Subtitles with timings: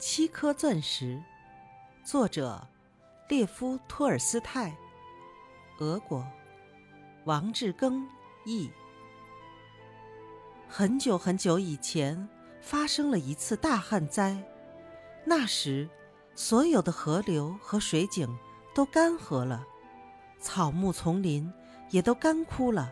[0.00, 1.22] 七颗钻石，
[2.02, 2.66] 作者
[3.28, 4.74] 列夫·托尔斯泰，
[5.78, 6.26] 俄国，
[7.26, 8.02] 王志庚
[8.46, 8.70] 译。
[10.66, 12.26] 很久很久以前，
[12.62, 14.42] 发生了一次大旱灾，
[15.22, 15.86] 那时，
[16.34, 18.26] 所有的河流和水井
[18.74, 19.66] 都干涸了，
[20.38, 21.52] 草木丛林
[21.90, 22.90] 也都干枯了，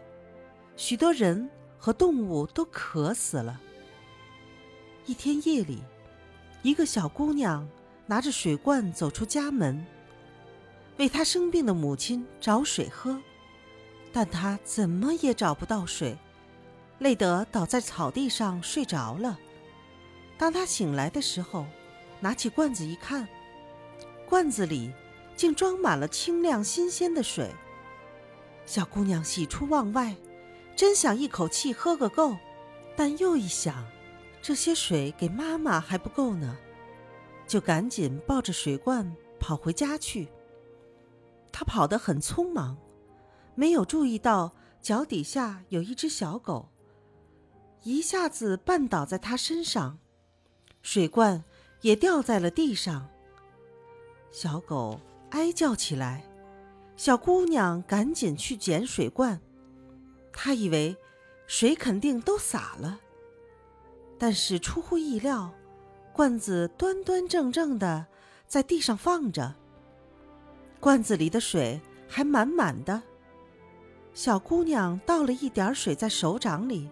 [0.77, 1.49] 许多人
[1.79, 3.59] 和动物都渴死了。
[5.07, 5.83] 一天夜里。
[6.63, 7.67] 一个小姑娘
[8.07, 9.87] 拿着水罐走出家门，
[10.97, 13.17] 为她生病的母亲找水喝，
[14.13, 16.19] 但她怎么也找不到水，
[16.99, 19.39] 累得倒在草地上睡着了。
[20.37, 21.65] 当她醒来的时候，
[22.19, 23.29] 拿起罐子一看，
[24.27, 24.91] 罐子里
[25.37, 27.55] 竟装满了清亮新鲜的水。
[28.67, 30.17] 小姑娘喜出望外，
[30.75, 32.37] 真想一口气喝个够，
[32.97, 33.87] 但又一想。
[34.41, 36.57] 这些水给妈妈还不够呢，
[37.47, 40.29] 就赶紧抱着水罐跑回家去。
[41.53, 42.77] 他跑得很匆忙，
[43.55, 46.69] 没有注意到脚底下有一只小狗，
[47.83, 49.99] 一下子绊倒在他身上，
[50.83, 51.43] 水罐
[51.81, 53.09] 也掉在了地上。
[54.31, 56.25] 小狗哀叫起来，
[56.97, 59.41] 小姑娘赶紧去捡水罐，
[60.33, 60.97] 她以为
[61.47, 63.01] 水肯定都洒了。
[64.19, 65.51] 但是出乎意料，
[66.13, 68.07] 罐子端端正正的
[68.47, 69.55] 在地上放着，
[70.81, 73.01] 罐子里的水还满满的。
[74.13, 76.91] 小姑娘倒了一点水在手掌里，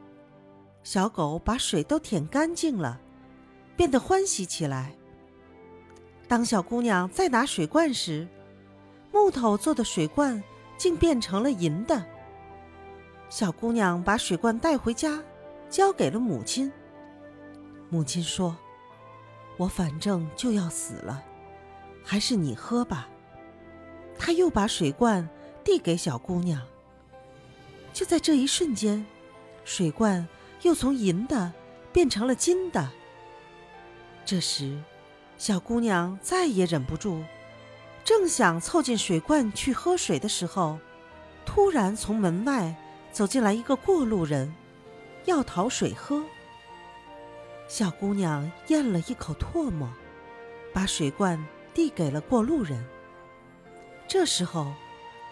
[0.84, 3.00] 小狗把水都舔干净了，
[3.76, 4.94] 变得欢喜起来。
[6.28, 8.28] 当小姑娘再拿水罐时，
[9.12, 10.40] 木头做的水罐
[10.78, 12.04] 竟变成了银的。
[13.28, 15.20] 小姑娘把水罐带回家，
[15.68, 16.70] 交给了母亲。
[17.88, 18.56] 母亲说
[19.56, 21.22] ：“我反正就要死了，
[22.02, 23.08] 还是你喝吧。”
[24.18, 25.28] 他又把水罐
[25.62, 26.62] 递给小姑娘。
[27.92, 29.06] 就在这一瞬间，
[29.64, 30.26] 水罐
[30.62, 31.52] 又从银的
[31.92, 32.90] 变成了金的。
[34.24, 34.82] 这时，
[35.38, 37.22] 小姑娘再也忍不住，
[38.04, 40.78] 正想凑近水罐去喝水的时候，
[41.44, 42.74] 突然从门外
[43.12, 44.54] 走进来一个过路人，
[45.26, 46.24] 要讨水喝。
[47.68, 49.88] 小姑娘咽了一口唾沫，
[50.72, 51.44] 把水罐
[51.74, 52.84] 递给了过路人。
[54.06, 54.72] 这时候，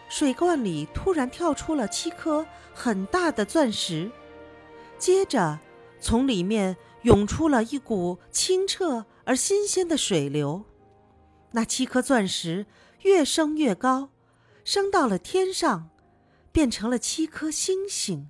[0.08, 4.10] 水罐里突然跳出了七颗很大的钻石，
[4.98, 5.60] 接着
[6.00, 10.64] 从里面涌出了一股清澈而新鲜的水流。
[11.52, 12.66] 那七颗钻石
[13.02, 14.10] 越升越高，
[14.64, 15.88] 升到了天上，
[16.50, 18.28] 变成了七颗星星。